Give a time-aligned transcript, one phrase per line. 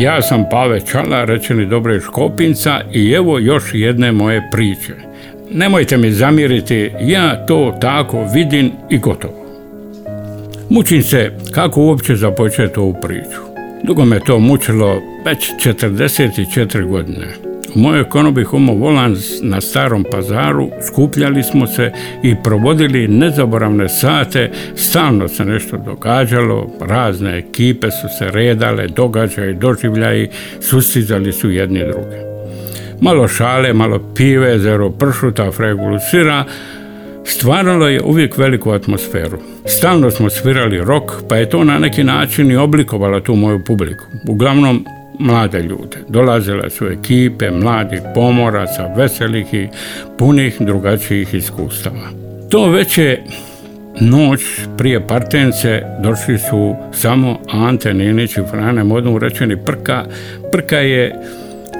[0.00, 4.94] Ja sam Pave Čala, rečeni dobre Škopinca i evo još jedne moje priče.
[5.50, 9.46] Nemojte mi zamiriti, ja to tako vidim i gotovo.
[10.70, 13.40] Mučim se kako uopće započeti ovu priču.
[13.84, 17.49] Dugo me to mučilo već 44 godine.
[17.74, 21.92] U mojoj konobi Homo Volans na starom pazaru skupljali smo se
[22.22, 30.28] i provodili nezaboravne sate, stalno se nešto događalo, razne ekipe su se redale, događaji, doživljaji,
[30.60, 32.16] susizali su jedni druge.
[33.00, 36.44] Malo šale, malo pive, zero pršuta, fregulu sira,
[37.24, 39.38] stvaralo je uvijek veliku atmosferu.
[39.66, 44.04] Stalno smo svirali rok, pa je to na neki način i oblikovalo tu moju publiku.
[44.28, 44.84] Uglavnom,
[45.20, 45.96] mlade ljude.
[46.08, 49.68] Dolazile su ekipe mladih pomoraca, veselih i
[50.18, 52.10] punih drugačijih iskustava.
[52.50, 53.24] To već je
[54.00, 54.40] noć
[54.78, 60.04] prije partence došli su samo Ante Ninić i Frane Modun rečeni Prka.
[60.52, 61.14] Prka je,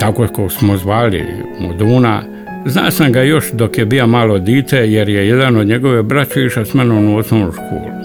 [0.00, 1.24] tako kako smo zvali
[1.60, 2.22] Moduna,
[2.66, 6.44] Zna sam ga još dok je bio malo dite jer je jedan od njegove braće
[6.44, 7.99] išao s menom u osnovnu školu.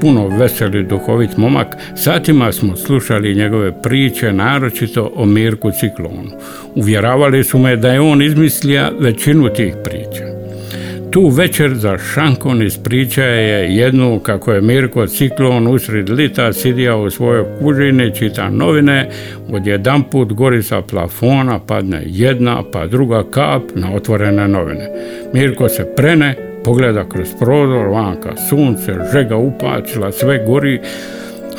[0.00, 6.30] Puno veseli duhovit momak, satima smo slušali njegove priče, naročito o Mirku Ciklonu.
[6.74, 10.24] Uvjeravali su me da je on izmislio većinu tih priča.
[11.10, 17.10] Tu večer za šankon ispričaje je jednu kako je Mirko Ciklon usred lita sidija u
[17.10, 19.10] svojoj kužini, čita novine,
[19.52, 24.90] odjedanput gori sa plafona padne jedna pa druga kap na otvorene novine.
[25.32, 30.80] Mirko se prene, pogleda kroz prozor, vanka sunce, žega upačila, sve gori,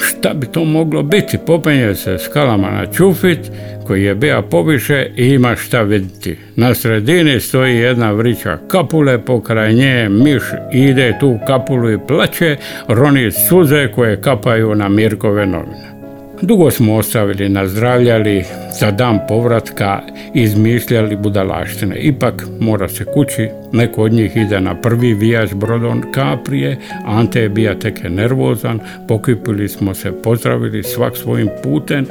[0.01, 1.38] šta bi to moglo biti?
[1.46, 3.40] Popenje se skalama na čufit
[3.88, 6.38] koji je bija poviše i ima šta vidjeti.
[6.56, 10.44] Na sredini stoji jedna vrića kapule, pokraj nje miš
[10.74, 12.57] ide tu kapulu i plaće,
[12.88, 15.99] roni suze koje kapaju na Mirkove novine.
[16.41, 18.44] Dugo smo ostavili, nazdravljali,
[18.79, 20.01] za dan povratka
[20.33, 21.95] izmišljali budalaštine.
[22.00, 27.50] Ipak mora se kući, neko od njih ide na prvi vijač brodon Kaprije, Ante je
[27.50, 32.05] bija teke nervozan, pokipili smo se, pozdravili svak svojim putem,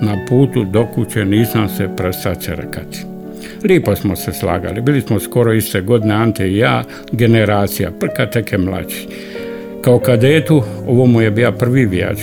[0.00, 2.98] na putu do kuće nisam se prestao rekati.
[3.64, 8.58] Lipo smo se slagali, bili smo skoro iste godine, Ante i ja, generacija, prka teke
[8.58, 9.06] mlađi.
[9.80, 12.18] Kao kadetu, ovo mu je bio prvi vijač,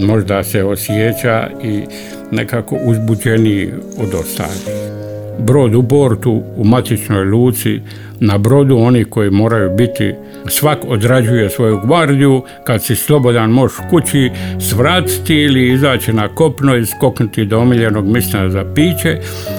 [0.00, 1.82] možda se osjeća i
[2.30, 4.94] nekako uzbuđeniji od ostalih.
[5.38, 7.80] Brod u bortu, u matičnoj luci,
[8.20, 10.14] na brodu oni koji moraju biti,
[10.48, 14.30] svak odrađuje svoju gvardiju, kad si slobodan možeš kući
[14.70, 19.18] svratiti ili izaći na kopno i skoknuti do omiljenog mjesta za piće.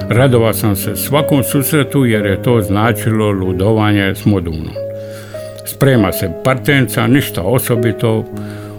[0.09, 4.69] Radova sam se svakom susretu jer je to značilo ludovanje s modunom.
[5.65, 8.25] Sprema se partenca, ništa osobito,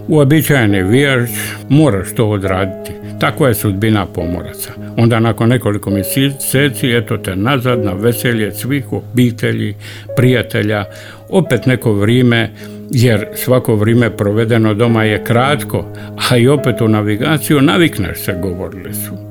[0.07, 1.29] uobičajeni vijaž,
[1.69, 2.91] moraš to odraditi.
[3.19, 4.71] Takva je sudbina pomoraca.
[4.97, 9.75] Onda nakon nekoliko mjeseci, eto te nazad na veselje svih obitelji,
[10.15, 10.85] prijatelja,
[11.29, 12.49] opet neko vrijeme,
[12.91, 15.85] jer svako vrijeme provedeno doma je kratko,
[16.29, 19.27] a i opet u navigaciju navikneš se, govorili su.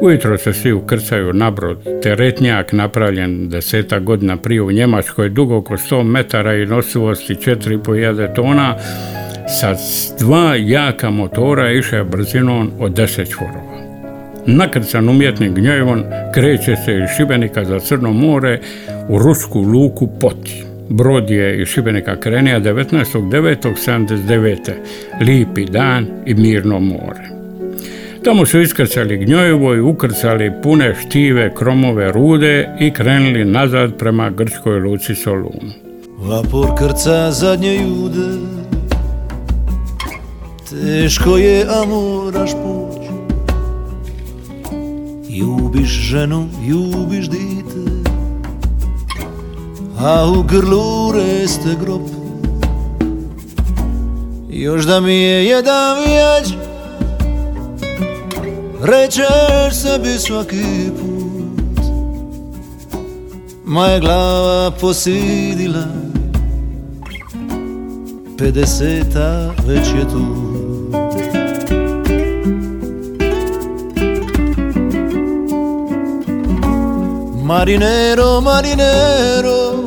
[0.00, 1.78] Ujutro se svi ukrcaju na brod.
[2.02, 8.76] Teretnjak napravljen deseta godina prije u Njemačkoj, dugo oko 100 metara i nosivosti 4,5 tona,
[9.48, 9.74] sa
[10.18, 13.72] dva jaka motora iše brzinom od 10 čvorova.
[14.46, 16.02] Nakrcan umjetnim gnjevom
[16.34, 18.60] kreće se iz Šibenika za Crno more
[19.08, 20.64] u rusku luku Poti.
[20.88, 24.72] Brod je iz Šibenika krenija 19.9.79.
[25.20, 27.32] Lipi dan i mirno more.
[28.24, 34.80] Tamo su iskrcali gnjojevo i ukrcali pune štive kromove rude i krenuli nazad prema grčkoj
[34.80, 35.72] luci Solunu.
[36.18, 38.61] Vapor krca zadnje jude
[40.72, 43.06] Teško je, a moraš poć.
[45.30, 48.10] Ljubiš ženu, ljubiš dite.
[49.98, 52.02] A u grlu reste grob.
[54.50, 56.52] Još da mi je jedan vijać
[58.82, 61.84] Rečeš sebi svaki put.
[63.64, 66.11] Moja glava posidila
[68.36, 69.54] pedese ta
[70.10, 70.52] tu,
[77.44, 79.84] Marinero, marinero,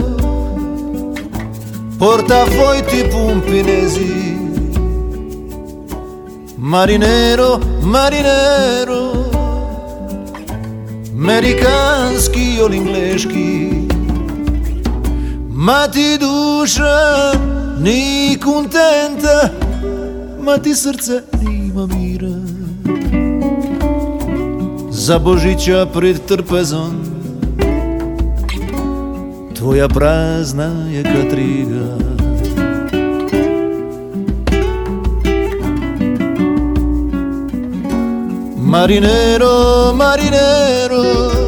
[1.97, 4.36] porta portafoi ti pumpinesi.
[6.57, 9.01] Marinero, marinero,
[11.13, 13.69] americanski ili engleški,
[15.50, 19.50] ma ti duša ni kontenta
[20.39, 22.36] Ma ti srce nima mira
[24.92, 27.16] Za Božića pred trpezom
[29.66, 31.98] Tvoja prazna je katriga.
[38.57, 41.44] Marinero, marinero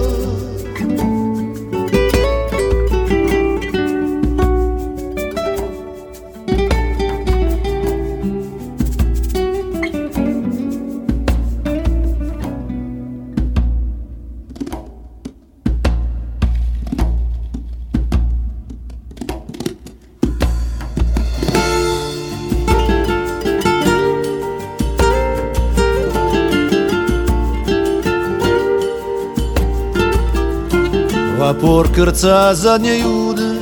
[31.48, 33.56] Vapor krca zadnje jude.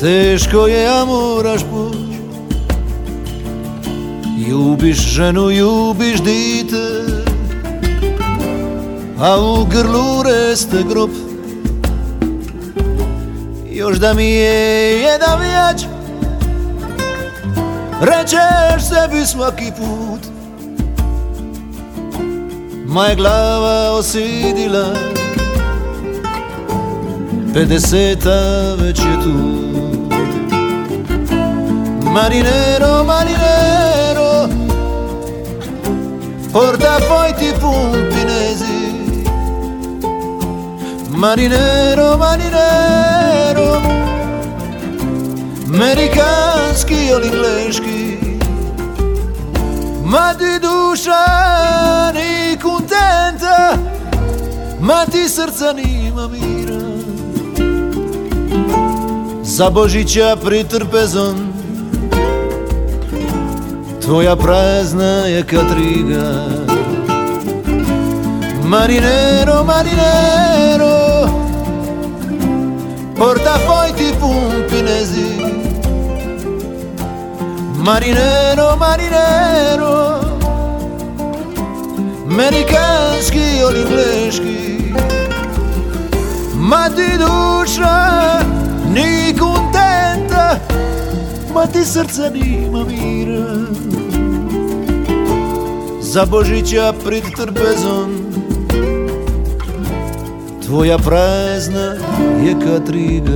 [0.00, 1.96] Teško je, a moraš poć.
[4.48, 6.86] Ljubiš ženu, ljubiš dite.
[9.20, 11.10] A u grlu reste grob.
[13.70, 15.84] Još da mi je jedan vjać
[18.00, 20.20] Rečeš sebi svaki put.
[22.86, 25.16] Moja glava osidila
[27.56, 29.32] Pedeseta već je tu.
[32.12, 34.48] Marinero, marinero
[36.52, 38.94] Porta poi ti pumpinesi
[41.10, 43.82] Marinero, marinero
[45.74, 48.18] Amerikanski ili ingleški
[50.04, 51.24] Ma ti duša
[52.14, 53.78] ni kontenta
[54.80, 56.85] Ma ti srca nima mira
[59.56, 61.52] Za Božića pred trpezom
[64.02, 66.46] Tvoja prazna je katriga
[68.64, 71.28] Marinero, marinero
[73.18, 75.26] Portafogli ti pumpinesi
[77.78, 80.20] Marinero, marinero
[82.30, 84.92] Amerikanski ili ingleški
[86.54, 87.95] Ma ti duša
[91.56, 93.46] Ma ti srca nima mira
[96.00, 98.26] Za Božića pred trpezom
[100.66, 101.94] Tvoja prazna
[102.44, 103.32] je katriga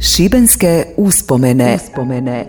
[0.00, 1.74] Šibenske uspomene.
[1.74, 2.46] uspomene.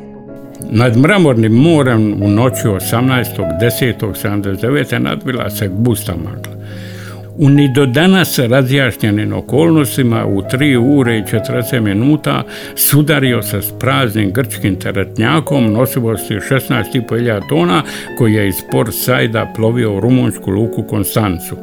[0.72, 5.00] Nad mramornim morem u noći 18.10.79.
[5.00, 6.51] nadvila se gusta magla.
[7.38, 12.44] U ni do danas razjašnjenim okolnostima u 3 ure i 40 minuta
[12.76, 17.84] sudario se s praznim grčkim teretnjakom nosivosti 16.500 tona
[18.18, 21.56] koji je iz Port Sajda plovio u rumunjsku luku Konstancu.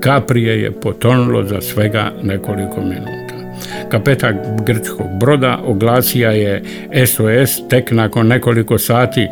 [0.00, 3.34] Kaprije je potonulo za svega nekoliko minuta.
[3.88, 6.62] Kapetan grčkog broda oglasija je
[7.06, 9.28] SOS tek nakon nekoliko sati.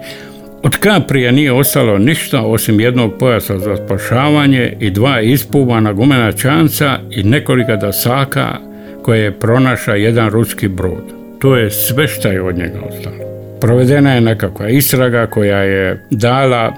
[0.63, 6.99] Od Kaprije nije ostalo ništa osim jednog pojasa za spašavanje i dva ispuvana gumena čanca
[7.11, 8.49] i nekolika dasaka
[9.03, 11.05] koje je pronaša jedan ruski brod.
[11.39, 13.17] To je sve što je od njega ostalo.
[13.61, 16.73] Provedena je nekakva istraga koja je dala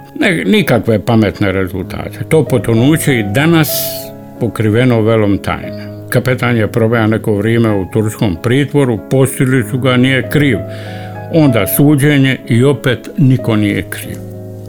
[0.47, 2.19] nikakve pametne rezultate.
[2.29, 3.69] To potonuće i danas
[4.41, 5.95] pokriveno velom tajne.
[6.11, 10.59] Kapetan je proveo neko vrijeme u turskom pritvoru, postili su ga, nije kriv.
[11.37, 14.17] Onda suđenje i opet niko nije kriv.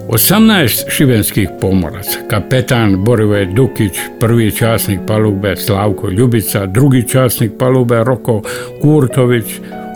[0.10, 8.42] 18 šibenskih pomoraca, kapetan Borive Dukić, prvi časnik palube Slavko Ljubica, drugi časnik palube Roko
[8.82, 9.46] Kurtović,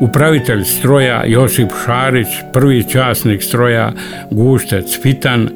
[0.01, 3.91] upravitelj stroja Josip Šarić, prvi časnik stroja
[4.31, 5.49] Guštec Fitan,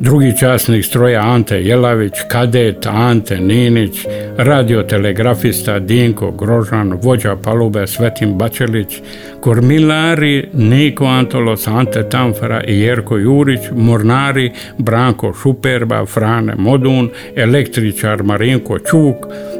[0.00, 9.02] drugi časnik stroja Ante Jelavić, kadet Ante Ninić, radiotelegrafista Dinko Grožan, vođa palube Svetim Bačelić,
[9.40, 18.78] kormilari Niko Antolos, Ante Tamfara i Jerko Jurić, mornari Branko Šuperba, Frane Modun, električar Marinko
[18.78, 19.16] Čuk,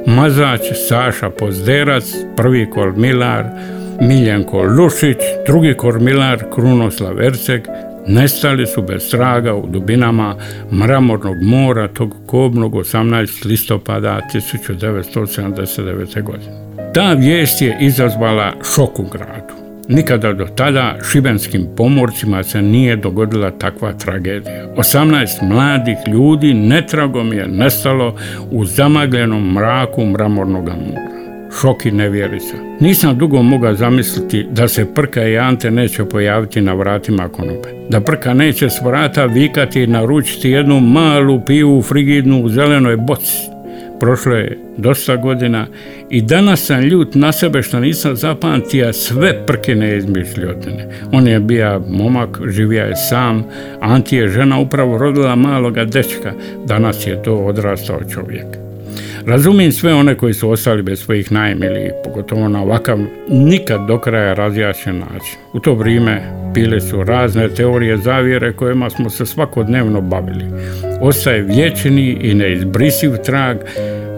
[0.06, 2.04] mazač Saša Pozderac,
[2.36, 3.44] prvi kormilar,
[4.00, 7.62] Miljenko Lušić, drugi kormilar Krunoslav Erceg,
[8.08, 10.36] nestali su bez traga u dubinama
[10.72, 13.46] mramornog mora tog kobnog 18.
[13.46, 16.22] listopada 1979.
[16.22, 16.68] godine.
[16.94, 19.54] Ta vijest je izazvala šok u gradu.
[19.88, 24.74] Nikada do tada šibenskim pomorcima se nije dogodila takva tragedija.
[24.76, 28.16] 18 mladih ljudi netragom je nestalo
[28.50, 31.17] u zamagljenom mraku mramornog mora
[31.60, 32.54] šok i nevjerica.
[32.80, 37.68] Nisam dugo mogao zamisliti da se Prka i Ante neće pojaviti na vratima konobe.
[37.90, 43.36] Da Prka neće s vrata vikati i naručiti jednu malu pivu frigidnu u zelenoj boci.
[44.00, 45.66] Prošlo je dosta godina
[46.10, 50.88] i danas sam ljut na sebe što nisam zapamtio sve prkine izmišljotine.
[51.12, 53.44] On je bio momak, živio je sam,
[53.80, 56.32] Anti je žena upravo rodila maloga dečka,
[56.66, 58.67] danas je to odrastao čovjek.
[59.26, 62.98] Razumijem sve one koji su ostali bez svojih najmilijih, pogotovo na ovakav
[63.28, 65.38] nikad do kraja razjašnjen način.
[65.52, 66.22] U to vrijeme
[66.54, 70.44] bile su razne teorije zavjere kojima smo se svakodnevno bavili.
[71.00, 73.56] Ostaje vječni i neizbrisiv trag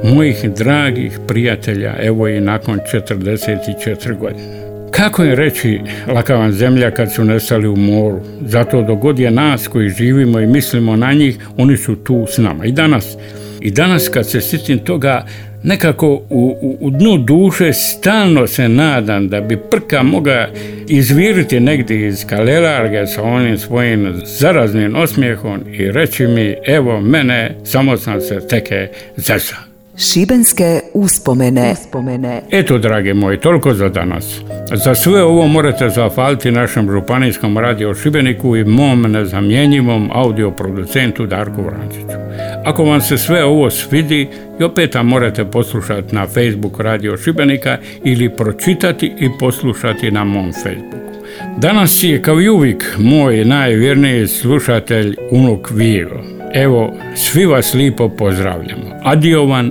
[0.04, 4.69] mojih dragih prijatelja, evo i nakon 44 godine.
[4.90, 5.80] Kako je reći
[6.14, 8.20] lakavan zemlja kad su nestali u moru?
[8.40, 12.64] Zato dogod je nas koji živimo i mislimo na njih, oni su tu s nama.
[12.66, 13.16] I danas
[13.60, 15.26] i danas kad se sjetim toga,
[15.62, 20.48] nekako u, u, u, dnu duše stalno se nadam da bi prka moga
[20.88, 27.96] izviriti negdje iz kalelarge sa onim svojim zaraznim osmijehom i reći mi evo mene samo
[27.96, 29.69] sam se teke zesa.
[30.00, 31.72] Šibenske uspomene.
[31.72, 32.42] uspomene.
[32.50, 34.40] Eto, drage moji, toliko za danas.
[34.84, 42.18] Za sve ovo morate zahvaliti našem županijskom radio Šibeniku i mom nezamjenjivom audioproducentu Darku Vrančiću.
[42.64, 44.28] Ako vam se sve ovo svidi,
[44.60, 51.24] i opet morate poslušati na Facebook Radio Šibenika ili pročitati i poslušati na mom Facebooku.
[51.58, 56.20] Danas je kao i uvijek moj najvjerniji slušatelj unuk Viro.
[56.54, 59.00] Evo, svi vas lipo pozdravljamo.
[59.02, 59.70] Adiovan